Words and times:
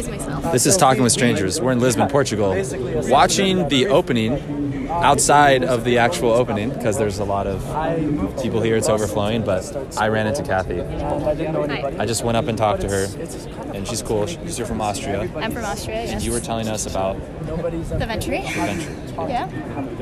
amuse 0.00 0.08
myself. 0.08 0.52
This 0.52 0.66
is 0.66 0.76
Talking 0.76 1.02
with 1.04 1.12
Strangers. 1.12 1.60
We're 1.60 1.72
in 1.72 1.78
Lisbon, 1.80 2.08
Portugal. 2.08 2.50
Watching 3.08 3.68
the 3.68 3.86
opening 3.86 4.88
outside 4.90 5.62
of 5.64 5.84
the 5.84 5.98
actual 5.98 6.30
opening 6.30 6.70
because 6.70 6.98
there's 6.98 7.18
a 7.20 7.24
lot 7.24 7.46
of 7.46 7.62
people 8.42 8.60
here. 8.60 8.76
It's 8.76 8.88
overflowing, 8.88 9.44
but 9.44 9.96
I 9.96 10.08
ran 10.08 10.26
into 10.26 10.42
Kathy. 10.42 10.78
Hi. 10.80 11.96
I 11.98 12.06
just 12.06 12.24
went 12.24 12.36
up 12.36 12.48
and 12.48 12.58
talked 12.58 12.80
to 12.82 12.88
her, 12.88 13.06
and 13.72 13.86
she's 13.86 14.02
cool. 14.02 14.26
She's 14.26 14.56
here 14.56 14.66
from 14.66 14.80
Austria. 14.80 15.30
I'm 15.36 15.52
from 15.52 15.64
Austria. 15.64 15.98
And 15.98 16.10
Yes. 16.10 16.24
you 16.24 16.32
were 16.32 16.40
telling 16.40 16.68
us 16.68 16.86
about 16.86 17.16
the 17.46 18.06
Venturi. 18.06 18.42
Venture. 18.42 18.90
Yeah. 19.16 19.48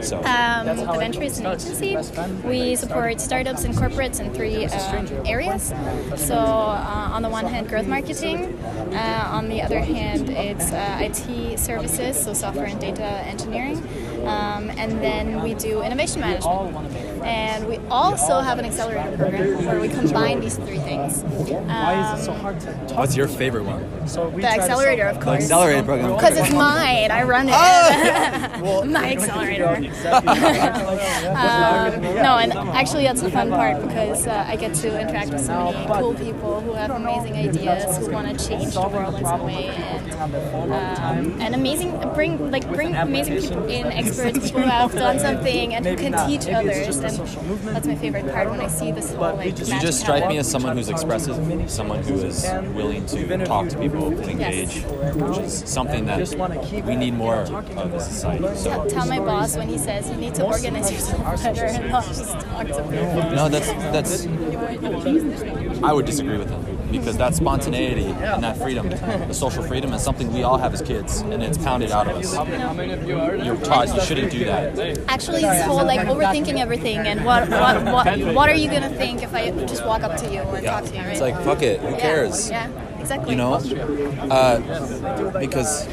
So, 0.00 0.18
Um, 0.24 0.76
the 0.76 0.92
Venture 0.98 1.22
is 1.22 1.38
an 1.38 1.46
agency. 1.46 1.96
We 2.44 2.76
support 2.76 3.20
startups 3.20 3.64
and 3.64 3.74
corporates 3.74 4.20
in 4.20 4.32
three 4.32 4.66
um, 4.66 5.06
areas. 5.26 5.72
So, 6.16 6.34
uh, 6.36 7.10
on 7.12 7.22
the 7.22 7.28
one 7.28 7.46
hand, 7.46 7.68
growth 7.68 7.86
marketing. 7.86 8.58
Uh, 8.92 9.28
on 9.30 9.48
the 9.48 9.62
other 9.62 9.80
hand, 9.80 10.30
it's 10.30 10.72
uh, 10.72 10.98
IT 11.00 11.58
services, 11.58 12.22
so 12.22 12.32
software 12.32 12.66
and 12.66 12.80
data 12.80 13.04
engineering. 13.26 13.78
Um, 14.26 14.70
and 14.70 14.92
then 15.02 15.42
we 15.42 15.54
do 15.54 15.82
innovation 15.82 16.20
management. 16.20 16.76
And 17.24 17.68
we 17.68 17.78
also 17.90 18.40
have 18.40 18.58
an 18.58 18.64
accelerator 18.64 19.16
program 19.16 19.64
where 19.64 19.80
we 19.80 19.88
combine 19.88 20.40
these 20.40 20.56
three 20.56 20.78
things. 20.78 21.22
Um, 21.22 22.18
so 22.18 22.32
hard 22.32 22.60
to 22.60 22.72
talk 22.88 22.98
what's 22.98 23.16
your 23.16 23.28
favorite 23.28 23.64
one? 23.64 23.82
the 24.40 24.46
accelerator, 24.46 25.06
of 25.06 25.20
course. 25.20 25.42
Accelerated 25.44 25.84
program. 25.84 26.14
Because 26.14 26.36
it's 26.36 26.52
mine. 26.52 27.10
I 27.10 27.22
run 27.22 27.48
it. 27.48 27.54
Oh! 27.56 28.84
My 29.02 29.12
accelerator. 29.12 29.74
um, 31.34 32.02
no, 32.26 32.38
and 32.38 32.52
actually 32.52 33.04
that's 33.04 33.22
the 33.22 33.30
fun 33.30 33.50
part 33.50 33.80
because 33.82 34.26
uh, 34.26 34.44
I 34.46 34.56
get 34.56 34.74
to 34.76 35.00
interact 35.00 35.30
with 35.30 35.44
so 35.44 35.72
many 35.72 35.86
cool 36.00 36.14
people 36.14 36.60
who 36.60 36.72
have 36.74 36.90
amazing 36.90 37.34
ideas, 37.34 37.98
who 37.98 38.12
want 38.12 38.38
to 38.38 38.48
change 38.48 38.74
the 38.74 38.80
world 38.88 39.14
in 39.16 39.24
some 39.24 39.42
way, 39.42 39.68
and 39.68 40.12
um, 40.72 41.40
and 41.40 41.54
amazing 41.54 41.98
bring 42.14 42.50
like 42.50 42.66
bring 42.72 42.94
amazing 42.94 43.40
people 43.40 43.64
in, 43.64 43.86
experts, 43.86 44.38
people 44.46 44.62
who 44.62 44.68
have 44.68 44.92
done 44.92 45.18
something 45.18 45.74
and 45.74 45.84
who 45.84 45.96
can 45.96 46.12
teach 46.28 46.48
others. 46.52 46.98
And 46.98 47.18
that's 47.74 47.86
my 47.86 47.96
favorite 47.96 48.32
part 48.32 48.50
when 48.50 48.60
I 48.60 48.68
see 48.68 48.92
this 48.92 49.12
whole 49.12 49.34
like. 49.36 49.58
You 49.58 49.80
just 49.80 50.00
strike 50.00 50.28
me 50.28 50.38
as 50.38 50.50
someone 50.50 50.76
who's 50.76 50.88
expressive, 50.88 51.36
someone 51.70 52.02
who 52.02 52.14
is 52.14 52.44
willing 52.74 53.06
to 53.06 53.44
talk 53.44 53.68
to 53.68 53.78
people 53.78 54.06
and 54.08 54.30
engage, 54.30 54.82
which 55.14 55.38
is 55.38 55.62
something 55.66 56.06
that 56.06 56.84
we 56.86 56.96
need 56.96 57.14
more 57.14 57.42
of 57.42 57.94
as 57.94 58.06
a 58.08 58.10
society. 58.12 58.56
So, 58.56 58.84
Tell 58.92 59.06
my 59.06 59.18
boss 59.18 59.56
when 59.56 59.68
he 59.68 59.78
says 59.78 60.10
you 60.10 60.16
need 60.16 60.34
to 60.36 60.44
organize 60.44 60.90
yourself 60.92 61.42
better 61.42 61.64
and 61.64 61.90
not 61.90 62.04
just 62.06 62.30
talk 62.40 62.66
to 62.66 62.82
people. 62.82 63.30
no, 63.32 63.48
that's 63.48 63.68
that's. 63.92 64.26
I 65.82 65.92
would 65.92 66.06
disagree 66.06 66.38
with 66.38 66.50
him 66.50 66.90
because 66.92 67.16
that 67.16 67.34
spontaneity 67.34 68.04
and 68.06 68.42
that 68.44 68.58
freedom, 68.58 68.88
the 68.90 69.32
social 69.32 69.62
freedom, 69.62 69.92
is 69.94 70.02
something 70.02 70.32
we 70.32 70.42
all 70.42 70.58
have 70.58 70.74
as 70.74 70.82
kids, 70.82 71.20
and 71.22 71.42
it's 71.42 71.58
pounded 71.58 71.90
out 71.90 72.06
of 72.06 72.16
us. 72.16 72.32
You're 73.44 73.56
taught 73.56 73.94
you 73.94 74.00
shouldn't 74.02 74.30
do 74.30 74.44
that. 74.44 74.98
Actually, 75.08 75.40
this 75.40 75.64
whole 75.64 75.84
like 75.84 76.00
overthinking 76.00 76.58
everything 76.58 76.98
and 76.98 77.24
what 77.24 77.48
what 77.48 77.84
what, 77.84 78.34
what 78.34 78.48
are 78.48 78.54
you 78.54 78.70
gonna 78.70 78.90
think 78.90 79.22
if 79.22 79.34
I 79.34 79.50
just 79.66 79.84
walk 79.86 80.02
up 80.02 80.16
to 80.18 80.30
you 80.32 80.40
and 80.40 80.64
talk 80.64 80.84
to 80.84 80.94
you? 80.94 81.00
Right? 81.00 81.12
It's 81.12 81.20
like 81.20 81.34
fuck 81.44 81.62
it, 81.62 81.80
who 81.80 81.90
Yeah, 81.90 81.98
cares? 82.00 82.50
Yeah, 82.50 82.68
exactly. 83.02 83.30
You 83.32 83.36
know, 83.36 83.54
uh, 84.30 84.58
because 85.38 85.86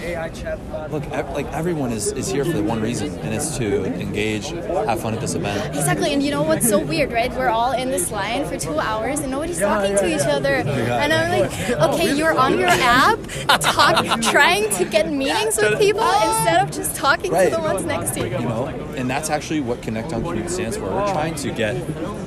look, 0.92 1.04
ev- 1.12 1.30
like 1.32 1.46
everyone 1.54 1.92
is, 1.92 2.12
is 2.14 2.28
here 2.30 2.46
for 2.46 2.54
the 2.54 2.64
one 2.64 2.82
reason, 2.82 3.10
and 3.20 3.34
it's 3.34 3.58
to 3.58 3.86
engage, 4.00 4.48
have 4.50 5.02
fun 5.02 5.14
at 5.14 5.20
this 5.22 5.36
event. 5.36 5.76
Exactly, 5.76 6.14
and 6.14 6.24
you 6.24 6.32
know 6.32 6.44
what's 6.44 6.68
so 6.68 6.80
weird, 6.80 7.12
right? 7.12 7.32
We're 7.32 7.50
all 7.50 7.74
in 7.74 7.90
this 7.90 8.12
line 8.12 8.46
for 8.46 8.58
two 8.58 8.80
hours 8.80 9.20
and 9.20 9.32
nobody's 9.32 9.60
talking 9.60 9.96
to 9.98 10.08
each 10.16 10.22
other. 10.22 10.56
And 10.56 11.12
I'm 11.14 11.40
like, 11.42 11.70
okay, 11.72 12.16
you're 12.16 12.38
on 12.38 12.58
your 12.60 12.70
app, 12.70 13.20
talk, 13.60 14.06
trying 14.22 14.70
to 14.78 14.86
get 14.86 15.12
meetings 15.12 15.58
with 15.58 15.78
people 15.80 16.02
instead 16.02 16.62
of 16.62 16.72
just 16.72 16.96
talking 16.96 17.32
Right. 17.32 17.50
to 17.50 17.56
the 17.58 17.62
ones 17.62 17.86
next 17.86 18.12
to 18.14 18.20
you. 18.20 18.26
You 18.40 18.46
know, 18.46 18.68
and 18.96 19.10
that's 19.10 19.30
actually 19.30 19.60
what 19.62 19.82
Connect 19.82 20.14
on 20.14 20.24
Commute 20.24 20.50
stands 20.50 20.78
for. 20.78 20.84
We're 20.86 21.12
trying 21.12 21.36
to 21.36 21.52
get 21.52 21.76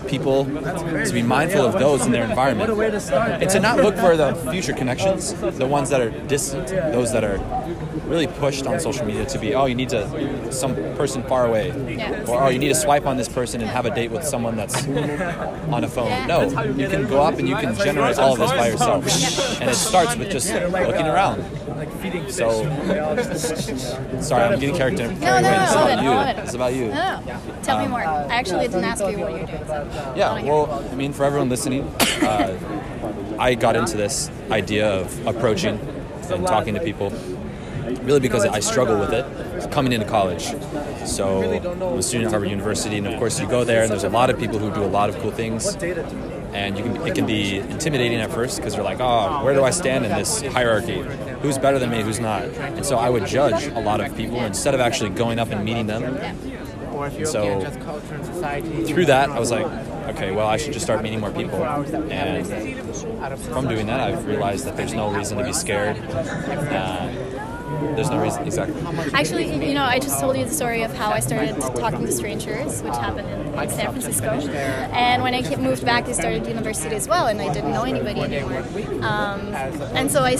people 0.08 0.44
to 0.44 1.10
be 1.12 1.22
mindful 1.22 1.64
of 1.64 1.78
those 1.78 2.04
in 2.06 2.12
their 2.12 2.24
environment, 2.24 2.70
and 2.70 3.50
to 3.50 3.60
not 3.60 3.76
look 3.78 3.96
for 3.96 4.16
the 4.16 4.34
future 4.50 4.71
connections, 4.72 5.34
the 5.34 5.66
ones 5.66 5.90
that 5.90 6.00
are 6.00 6.10
distant, 6.26 6.68
those 6.68 7.12
that 7.12 7.24
are 7.24 7.38
really 8.06 8.26
pushed 8.26 8.66
on 8.66 8.78
social 8.80 9.06
media 9.06 9.24
to 9.26 9.38
be, 9.38 9.54
oh, 9.54 9.66
you 9.66 9.74
need 9.74 9.88
to 9.90 10.52
some 10.52 10.74
person 10.96 11.22
far 11.24 11.46
away, 11.46 11.68
Yeah. 11.96 12.24
or 12.28 12.44
oh, 12.44 12.48
you 12.48 12.58
need 12.58 12.68
to 12.68 12.74
swipe 12.74 13.06
on 13.06 13.16
this 13.16 13.28
person 13.28 13.60
and 13.60 13.70
have 13.70 13.86
a 13.86 13.94
date 13.94 14.10
with 14.10 14.24
someone 14.24 14.56
that's 14.56 14.86
on 14.86 15.84
a 15.84 15.88
phone. 15.88 16.26
No, 16.26 16.42
you 16.72 16.88
can 16.88 17.06
go 17.08 17.22
up 17.22 17.38
and 17.38 17.48
you 17.48 17.56
can 17.56 17.74
generate 17.76 18.18
all 18.18 18.32
of 18.34 18.38
this 18.38 18.50
by 18.52 18.68
yourself, 18.68 19.60
and 19.60 19.70
it 19.70 19.74
starts 19.74 20.16
with 20.16 20.30
just 20.30 20.52
looking 20.52 21.06
around. 21.06 21.42
So, 22.28 22.62
sorry, 24.20 24.42
I'm 24.44 24.60
getting 24.60 24.76
character. 24.76 25.08
No, 25.12 25.40
no, 25.40 25.50
no, 25.50 25.62
It's 25.62 25.74
about 25.74 25.90
it, 25.90 26.02
you. 26.02 26.12
It. 26.12 26.44
It's 26.44 26.54
about 26.54 26.74
you. 26.74 26.86
No, 26.88 27.20
no. 27.20 27.40
Tell 27.62 27.78
me 27.80 27.88
more. 27.88 28.00
I 28.00 28.34
actually 28.34 28.68
didn't 28.68 28.84
ask 28.84 29.00
you 29.00 29.18
what 29.18 29.32
you're 29.32 29.46
doing. 29.46 29.66
So. 29.66 30.14
Yeah, 30.16 30.42
well, 30.42 30.84
I 30.90 30.94
mean, 30.94 31.12
for 31.12 31.24
everyone 31.24 31.48
listening, 31.48 31.82
uh, 32.22 32.58
I 33.38 33.54
got 33.54 33.76
into 33.76 33.96
this 33.96 34.30
idea 34.62 34.88
of 34.88 35.26
approaching 35.26 35.78
and 36.30 36.46
talking 36.46 36.74
to 36.74 36.80
people 36.80 37.10
really 38.02 38.20
because 38.20 38.44
I 38.44 38.60
struggle 38.60 38.98
with 38.98 39.12
it 39.12 39.70
coming 39.70 39.92
into 39.92 40.06
college. 40.06 40.44
So 41.06 41.42
I'm 41.42 41.98
a 41.98 42.02
student 42.02 42.26
at 42.26 42.30
Harvard 42.30 42.50
University, 42.50 42.96
and 42.98 43.06
of 43.06 43.18
course, 43.18 43.40
you 43.40 43.46
go 43.46 43.64
there, 43.64 43.82
and 43.82 43.90
there's 43.90 44.04
a 44.04 44.08
lot 44.08 44.30
of 44.30 44.38
people 44.38 44.58
who 44.58 44.72
do 44.72 44.82
a 44.82 44.86
lot 44.86 45.08
of 45.08 45.18
cool 45.18 45.30
things. 45.30 45.76
And 46.52 46.76
you 46.76 46.84
can, 46.84 47.06
it 47.06 47.14
can 47.14 47.26
be 47.26 47.58
intimidating 47.58 48.20
at 48.20 48.30
first 48.30 48.58
because 48.58 48.74
you're 48.74 48.84
like, 48.84 49.00
oh, 49.00 49.42
where 49.42 49.54
do 49.54 49.64
I 49.64 49.70
stand 49.70 50.04
in 50.04 50.12
this 50.12 50.42
hierarchy? 50.42 51.00
Who's 51.40 51.56
better 51.56 51.78
than 51.78 51.90
me? 51.90 52.02
Who's 52.02 52.20
not? 52.20 52.42
And 52.42 52.84
so 52.84 52.98
I 52.98 53.08
would 53.08 53.26
judge 53.26 53.66
a 53.68 53.80
lot 53.80 54.00
of 54.00 54.14
people 54.16 54.38
instead 54.40 54.74
of 54.74 54.80
actually 54.80 55.10
going 55.10 55.38
up 55.38 55.50
and 55.50 55.64
meeting 55.64 55.86
them. 55.86 56.02
And 57.06 57.26
so 57.26 57.60
through 58.86 59.06
that, 59.06 59.30
I 59.30 59.38
was 59.38 59.50
like, 59.50 59.66
okay, 60.14 60.30
well, 60.32 60.46
I 60.46 60.56
should 60.56 60.72
just 60.72 60.84
start 60.84 61.02
meeting 61.02 61.20
more 61.20 61.30
people. 61.30 61.62
And 61.64 62.46
from 63.38 63.68
doing 63.68 63.86
that, 63.86 64.00
I've 64.00 64.26
realized 64.26 64.64
that 64.66 64.76
there's 64.76 64.94
no 64.94 65.10
reason 65.10 65.38
to 65.38 65.44
be 65.44 65.52
scared. 65.52 65.98
Uh, 65.98 67.08
there's 67.94 68.10
no 68.10 68.20
reason, 68.22 68.44
exactly. 68.46 68.80
Actually, 69.12 69.66
you 69.68 69.74
know, 69.74 69.84
I 69.84 69.98
just 69.98 70.18
told 70.20 70.36
you 70.36 70.44
the 70.44 70.50
story 70.54 70.82
of 70.82 70.94
how 70.94 71.10
I 71.10 71.20
started 71.20 71.60
talking 71.60 72.04
to 72.06 72.12
strangers, 72.12 72.82
which 72.82 72.94
happened 72.94 73.28
in, 73.28 73.58
in 73.58 73.68
San 73.70 73.90
Francisco. 73.90 74.30
And 74.30 75.22
when 75.22 75.34
I 75.34 75.42
came, 75.42 75.62
moved 75.62 75.84
back, 75.84 76.06
I 76.06 76.12
started 76.12 76.46
university 76.46 76.94
as 76.94 77.08
well, 77.08 77.26
and 77.26 77.40
I 77.40 77.52
didn't 77.52 77.72
know 77.72 77.82
anybody 77.82 78.20
anymore. 78.22 78.64
Um, 79.04 79.54
and 79.94 80.10
so 80.10 80.22
I 80.22 80.36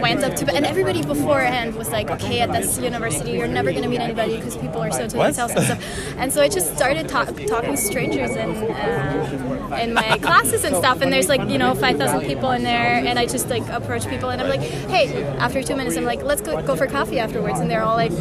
went 0.00 0.22
up 0.24 0.34
to, 0.36 0.54
and 0.54 0.64
everybody 0.64 1.02
beforehand 1.02 1.74
was 1.74 1.90
like, 1.90 2.10
okay, 2.10 2.40
at 2.40 2.52
this 2.52 2.78
university, 2.78 3.32
you're 3.32 3.48
never 3.48 3.70
going 3.70 3.82
to 3.82 3.88
meet 3.88 4.00
anybody 4.00 4.36
because 4.36 4.56
people 4.56 4.80
are 4.82 4.90
so 4.90 5.06
to 5.08 5.16
What? 5.16 5.24
themselves 5.26 5.54
and 5.54 5.64
stuff. 5.64 6.14
And 6.18 6.32
so 6.32 6.42
I 6.42 6.48
just 6.48 6.74
started 6.76 7.08
ta- 7.08 7.24
talking 7.24 7.70
to 7.72 7.76
strangers 7.76 8.30
in, 8.30 8.50
uh, 8.70 9.78
in 9.80 9.94
my 9.94 10.18
classes 10.18 10.64
and 10.64 10.76
stuff. 10.76 11.00
And 11.00 11.12
there's 11.12 11.28
like, 11.28 11.48
you 11.48 11.58
know, 11.58 11.74
5,000 11.74 12.20
people 12.22 12.50
in 12.52 12.62
there, 12.62 13.02
and 13.04 13.18
I 13.18 13.26
just 13.26 13.48
like 13.48 13.66
approach 13.68 14.06
people, 14.08 14.28
and 14.30 14.40
I'm 14.40 14.48
like, 14.48 14.60
hey, 14.60 15.24
after 15.38 15.62
two 15.62 15.76
minutes, 15.76 15.96
I'm 15.96 16.04
like, 16.04 16.22
let's 16.22 16.40
go, 16.42 16.60
go 16.62 16.76
for 16.82 16.90
coffee 16.90 17.18
afterwards. 17.18 17.60
And 17.60 17.70
they're 17.70 17.82
all 17.82 17.96
like, 17.96 18.12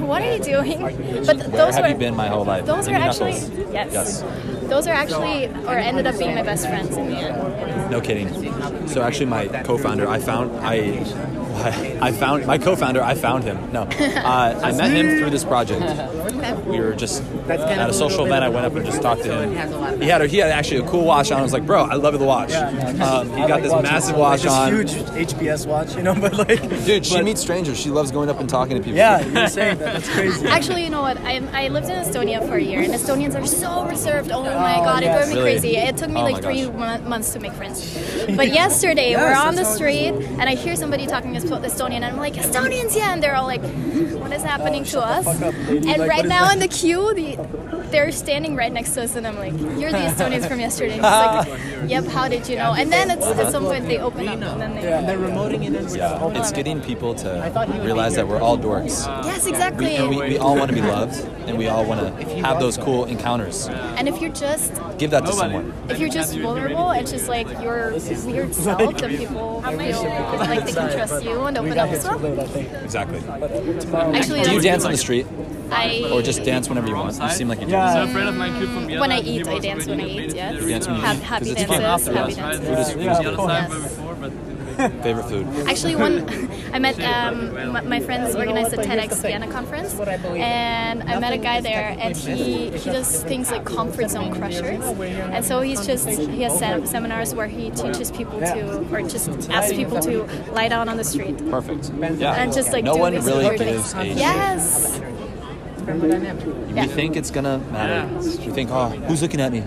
what 0.00 0.22
are 0.22 0.36
you 0.36 0.42
doing? 0.42 0.80
But 1.26 1.34
th- 1.34 1.50
those 1.50 1.74
have 1.74 1.84
were 1.84 1.90
you 1.90 1.94
been 1.94 2.16
my 2.16 2.28
whole 2.28 2.44
life? 2.44 2.66
those 2.66 2.88
are 2.88 2.94
actually 2.94 3.32
yes. 3.72 3.92
Yes. 3.92 4.22
Those 4.68 4.86
are 4.86 4.94
actually 4.94 5.46
or 5.66 5.76
ended 5.76 6.06
up 6.06 6.18
being 6.18 6.34
my 6.34 6.42
best 6.42 6.66
friends 6.66 6.96
in 6.96 7.10
the 7.10 7.16
end. 7.16 7.90
No 7.90 8.00
kidding. 8.00 8.28
So 8.88 9.02
actually, 9.02 9.26
my 9.26 9.46
co-founder, 9.62 10.08
I 10.08 10.18
found 10.18 10.56
I, 10.60 11.04
I 12.00 12.12
found 12.12 12.46
my 12.46 12.58
co-founder. 12.58 13.02
I 13.02 13.14
found 13.14 13.44
him. 13.44 13.72
No, 13.72 13.82
uh, 14.00 14.60
I 14.62 14.72
met 14.72 14.90
him 14.90 15.18
through 15.18 15.30
this 15.30 15.44
project. 15.44 15.80
We 16.66 16.80
were 16.80 16.94
just 16.94 17.22
at 17.48 17.90
a 17.90 17.92
social 17.92 18.24
event. 18.26 18.44
I 18.44 18.48
went 18.48 18.66
up 18.66 18.74
and 18.74 18.84
just 18.86 19.02
talked 19.02 19.22
to 19.24 19.42
him. 19.42 20.00
He 20.00 20.08
had 20.08 20.22
a, 20.22 20.26
he 20.26 20.38
had 20.38 20.50
actually 20.50 20.78
a 20.80 20.88
cool 20.88 21.04
watch 21.04 21.30
on. 21.30 21.38
I 21.38 21.42
was 21.42 21.52
like, 21.52 21.66
bro, 21.66 21.82
I 21.84 21.94
love 21.94 22.18
the 22.18 22.24
watch. 22.24 22.52
Um, 22.52 23.30
he 23.30 23.46
got 23.46 23.62
this 23.62 23.72
massive 23.72 24.16
watch 24.16 24.42
this 24.42 24.52
on. 24.52 24.72
huge 24.72 24.90
HPS 24.92 25.66
watch, 25.66 25.94
you 25.96 26.02
know, 26.02 26.14
but 26.20 26.34
like, 26.34 26.60
Dude, 26.84 27.04
she 27.06 27.22
meets 27.22 27.40
strangers. 27.40 27.78
She 27.78 27.90
loves 27.90 28.10
going 28.10 28.28
up 28.30 28.40
and 28.40 28.48
talking 28.48 28.76
to 28.76 28.82
people. 28.82 28.96
Yeah, 28.96 29.20
you're 29.26 29.48
saying 29.48 29.78
that. 29.78 29.94
That's 29.94 30.08
crazy. 30.08 30.46
Actually, 30.46 30.84
you 30.84 30.90
know 30.90 31.02
what? 31.02 31.18
I, 31.18 31.42
I 31.52 31.68
lived 31.68 31.88
in 31.88 31.92
Estonia 32.04 32.46
for 32.48 32.56
a 32.56 32.62
year, 32.62 32.80
and 32.80 32.92
Estonians 32.92 33.34
are 33.40 33.46
so 33.46 33.84
reserved. 33.86 34.30
Oh 34.30 34.42
my 34.42 34.76
god, 34.76 35.02
it 35.02 35.12
drove 35.12 35.28
me 35.28 35.34
Really? 35.34 35.52
crazy. 35.52 35.76
It 35.76 35.96
took 35.96 36.10
me 36.10 36.20
Oh 36.20 36.24
like 36.24 36.42
three 36.42 36.66
gosh. 36.66 37.00
months 37.02 37.32
to 37.32 37.40
make 37.40 37.52
friends. 37.52 37.80
But 38.36 38.48
yesterday, 38.52 39.10
Yes, 39.10 39.20
we're 39.20 39.34
on 39.48 39.54
the 39.54 39.62
that's 39.62 39.68
how 39.80 39.84
it 39.86 40.14
street, 40.16 40.26
and 40.38 40.42
I 40.42 40.54
hear 40.54 40.76
somebody 40.76 41.06
talking 41.06 41.36
Esto- 41.36 41.60
Estonian, 41.60 41.94
and 41.96 42.04
I'm 42.06 42.16
like, 42.16 42.34
Estonians, 42.34 42.96
yeah, 42.96 43.12
and 43.12 43.22
they're 43.22 43.34
all 43.36 43.46
like, 43.46 43.62
what 44.20 44.32
is 44.32 44.42
happening 44.42 44.84
to 44.84 45.00
us? 45.00 45.24
fuck 45.24 45.42
up, 45.42 45.54
lady. 45.68 45.90
And 45.90 46.02
right 46.08 46.24
now 46.26 46.50
in 46.50 46.58
the 46.58 46.68
queue, 46.68 47.12
the 47.14 47.33
actually, 47.38 47.88
they're 47.88 48.12
standing 48.12 48.56
right 48.56 48.72
next 48.72 48.94
to 48.94 49.02
us, 49.02 49.16
and 49.16 49.26
I'm 49.26 49.36
like, 49.38 49.52
"You're 49.80 49.90
the 49.92 49.98
Estonians 49.98 50.46
from 50.48 50.60
yesterday." 50.60 50.98
And 50.98 51.04
he's 51.04 51.60
like, 51.82 51.90
"Yep. 51.90 52.04
How 52.06 52.28
did 52.28 52.48
you 52.48 52.56
know?" 52.56 52.74
And 52.74 52.92
then 52.92 53.10
it's, 53.10 53.26
at 53.26 53.50
some 53.52 53.64
point 53.64 53.86
they 53.86 53.98
open 53.98 54.28
up, 54.28 54.34
and 54.34 54.60
then 54.60 54.74
they. 54.74 54.92
And 54.92 55.08
they're 55.08 55.18
remoting 55.18 55.64
it 55.66 55.74
in. 55.74 55.88
Yeah, 55.94 56.38
it's 56.38 56.52
getting 56.52 56.80
people 56.80 57.14
to 57.16 57.28
realize 57.82 58.14
that 58.16 58.26
we're 58.28 58.40
all 58.40 58.58
dorks. 58.58 59.06
Yes, 59.24 59.46
exactly. 59.46 59.96
And 59.96 60.10
we, 60.10 60.16
we 60.16 60.38
all 60.38 60.56
want 60.56 60.68
to 60.70 60.74
be 60.74 60.82
loved, 60.82 61.16
and 61.46 61.58
we 61.58 61.68
all 61.68 61.84
want 61.84 62.00
to 62.00 62.24
have 62.42 62.58
those 62.60 62.76
cool 62.76 63.04
encounters. 63.06 63.68
and 63.68 64.08
if 64.08 64.20
you're 64.20 64.32
just 64.32 64.72
Give 64.98 65.10
that 65.10 65.24
to 65.26 65.32
someone. 65.32 65.72
if 65.88 65.98
you're 65.98 66.08
just 66.08 66.36
vulnerable 66.38 66.90
it's 66.92 67.10
just 67.10 67.28
like 67.28 67.48
your 67.62 67.92
weird 68.24 68.54
self, 68.54 68.96
that 68.98 69.10
people 69.10 69.62
feel 69.62 70.02
like 70.38 70.64
they 70.66 70.72
can 70.72 70.92
trust 70.92 71.24
you 71.24 71.40
and 71.44 71.58
open 71.58 71.78
up 71.78 71.88
here 71.88 71.98
as 71.98 72.04
well. 72.04 72.18
late, 72.18 72.38
I 72.38 72.46
think. 72.46 72.72
Exactly. 72.82 73.18
Actually, 74.18 74.42
Do 74.42 74.52
you 74.52 74.60
dance 74.60 74.84
on 74.84 74.92
the 74.92 74.98
street, 74.98 75.26
I 75.70 76.08
or 76.12 76.22
just 76.22 76.44
dance 76.44 76.68
whenever 76.68 76.88
you 76.88 76.94
want? 76.94 77.14
You 77.24 77.30
seem 77.30 77.48
like 77.48 77.60
you 77.60 77.66
do. 77.66 77.72
Yeah. 77.72 78.04
A 78.04 78.08
friend 78.12 78.28
of 78.28 78.34
mine, 78.36 78.58
kid 78.58 78.68
from 78.68 78.86
Vienna. 78.86 79.00
when 79.00 79.12
I 79.12 79.20
eat, 79.20 79.46
I 79.46 79.58
dance 79.58 79.86
when 79.86 80.00
I 80.00 80.04
eat. 80.06 80.34
Yes. 80.34 80.64
dance 80.66 80.86
when 80.86 80.96
you 80.96 81.02
eat, 81.02 81.22
happy 81.22 81.44
'cause 81.46 81.62
it's 81.62 81.64
fun 81.64 81.80
dances, 81.80 82.14
happy 82.14 82.32
yes. 82.32 82.36
dances. 82.36 82.68
Food 82.68 82.78
is- 82.78 82.90
Food 82.92 83.02
food 83.02 83.10
is 83.10 83.18
is 83.18 83.18
the 83.18 83.28
other 83.28 83.36
good. 83.36 83.48
time 83.48 83.70
Yes. 83.72 84.00
Favorite 85.04 85.26
food. 85.26 85.46
Actually, 85.68 85.94
one 85.94 86.28
I 86.72 86.80
met 86.80 86.98
um, 87.00 87.72
my, 87.72 87.80
my 87.82 88.00
friends 88.00 88.34
organized 88.34 88.72
a 88.74 88.78
TEDx 88.78 89.22
Vienna 89.22 89.46
conference, 89.46 89.94
and 90.00 91.02
I 91.04 91.20
met 91.20 91.32
a 91.32 91.38
guy 91.38 91.60
there, 91.60 91.94
and 91.96 92.16
he 92.16 92.70
he 92.76 92.90
does 92.90 93.22
things 93.22 93.52
like 93.52 93.64
comfort 93.64 94.10
zone 94.10 94.34
crushers, 94.34 94.82
and 94.84 95.44
so 95.44 95.60
he's 95.60 95.86
just 95.86 96.08
he 96.08 96.42
has 96.42 96.58
sem- 96.58 96.86
seminars 96.86 97.36
where 97.36 97.46
he 97.46 97.70
teaches 97.70 98.10
people 98.10 98.40
to 98.40 98.84
or 98.92 99.02
just 99.02 99.28
asks 99.48 99.72
people 99.74 100.00
to 100.00 100.24
lie 100.52 100.66
down 100.66 100.88
on 100.88 100.96
the 100.96 101.04
street 101.04 101.38
Perfect. 101.50 101.92
Yeah. 102.18 102.34
and 102.34 102.52
just 102.52 102.72
like 102.72 102.82
no 102.84 102.94
do 102.94 103.00
one 103.00 103.14
really 103.24 103.56
gives 103.56 103.92
things. 103.92 103.94
a 103.94 104.18
Yes. 104.18 105.00
We 105.86 106.86
think 106.86 107.16
it's 107.16 107.30
gonna 107.30 107.58
matter. 107.70 108.08
We 108.16 108.52
think, 108.52 108.70
oh, 108.70 108.88
who's 108.88 109.22
looking 109.22 109.40
at 109.40 109.52
me? 109.52 109.62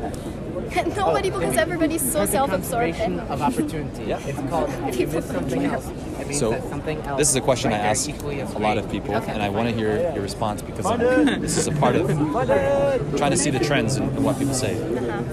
Nobody 0.97 1.29
because 1.29 1.55
everybody's 1.55 2.01
so 2.01 2.25
self-absorbed. 2.25 2.97
Conservation 2.97 3.19
of 3.31 3.41
opportunity. 3.41 4.03
Yeah. 4.05 4.19
It's 4.25 4.49
called 4.49 4.69
if 4.89 4.99
you 4.99 5.07
miss 5.07 5.25
something 5.25 5.63
else. 5.65 5.89
So, 6.31 6.51
that 6.51 6.69
something 6.69 6.97
else 7.01 7.19
this 7.19 7.29
is 7.29 7.35
a 7.35 7.41
question 7.41 7.71
I 7.71 7.77
ask 7.77 8.09
a 8.09 8.59
lot 8.59 8.77
of 8.77 8.91
people, 8.91 9.15
Okay. 9.15 9.31
and 9.31 9.41
I 9.41 9.49
want 9.49 9.69
to 9.69 9.75
hear 9.75 10.11
your 10.13 10.21
response 10.23 10.61
because 10.61 10.85
I'm- 10.85 11.41
this 11.41 11.57
is 11.57 11.67
a 11.67 11.71
part 11.71 11.95
of 11.95 12.07
trying 13.17 13.31
to 13.31 13.37
see 13.37 13.49
the 13.49 13.59
trends 13.59 13.95
in, 13.95 14.03
in 14.03 14.23
what 14.23 14.37
people 14.37 14.53
say. 14.53 14.75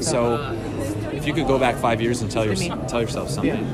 So, 0.01 0.57
if 1.13 1.27
you 1.27 1.33
could 1.33 1.47
go 1.49 1.59
back 1.59 1.77
five 1.77 2.01
years 2.01 2.23
and 2.23 2.31
tell 2.31 2.45
your, 2.45 2.55
tell 2.87 3.01
yourself 3.01 3.29
something, 3.31 3.65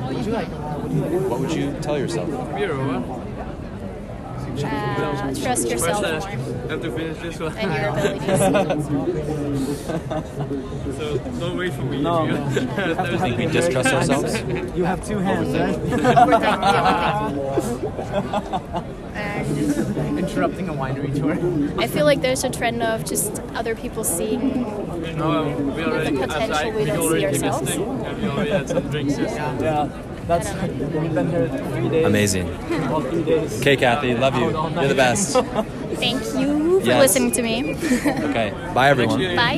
what 1.29 1.39
would 1.39 1.53
you 1.53 1.73
tell 1.81 1.97
yourself? 1.97 2.27
beer 2.55 2.73
or 2.73 2.99
what? 2.99 3.21
uh, 4.63 5.33
trust 5.35 5.69
yourself 5.69 6.01
more 6.01 6.60
have 6.71 6.81
to 6.81 6.91
finish 6.91 7.17
this 7.19 7.39
one. 7.39 7.55
and 7.57 7.73
your 7.73 7.89
abilities. 7.91 9.85
So 11.01 11.17
don't 11.39 11.57
wait 11.57 11.73
for 11.73 11.81
me. 11.83 12.01
No, 12.01 12.25
if 12.49 12.55
you- 12.55 12.69
I 12.69 13.17
think 13.17 13.37
we 13.37 13.45
distrust 13.47 13.91
ourselves. 13.93 14.33
You 14.77 14.83
have 14.85 15.03
two 15.05 15.17
hands, 15.17 15.53
right? 15.57 15.77
And 19.13 20.19
Interrupting 20.19 20.69
a 20.69 20.73
winery 20.73 21.13
tour. 21.15 21.33
I 21.81 21.87
feel 21.87 22.05
like 22.05 22.21
there's 22.21 22.43
a 22.43 22.49
trend 22.49 22.81
of 22.83 23.03
just 23.05 23.39
other 23.55 23.75
people 23.75 24.03
seeing 24.03 24.61
No, 25.17 25.43
we 25.75 25.83
already, 25.83 26.15
The 26.15 26.27
potential 26.27 26.41
as 26.41 26.51
I, 26.51 26.69
we 26.69 26.85
don't 26.85 26.97
see 26.97 27.01
already 27.07 27.21
came 27.37 27.43
ourselves. 27.43 27.69
yesterday, 27.69 28.09
and 28.09 28.21
we 28.21 28.27
already 28.29 28.51
had 28.51 28.69
some 28.69 28.89
drinks 28.89 29.17
yesterday. 29.17 29.63
Yeah. 29.65 30.03
That's 30.27 30.53
we've 30.53 31.13
been 31.13 31.29
here 31.29 31.49
three 31.49 31.89
days. 31.89 32.05
Amazing. 32.05 32.47
Well, 32.69 33.01
three 33.01 33.23
days. 33.23 33.59
Okay, 33.59 33.75
Kathy, 33.75 34.13
love 34.13 34.35
you. 34.35 34.51
You're 34.51 34.87
the 34.87 34.95
best. 34.95 35.35
Thank 36.01 36.21
you 36.41 36.79
for 36.81 36.87
Yes. 36.87 37.01
listening 37.05 37.31
to 37.37 37.41
me. 37.41 37.55
Okay, 38.29 38.49
bye 38.73 38.89
everyone. 38.89 39.19
Bye. 39.35 39.57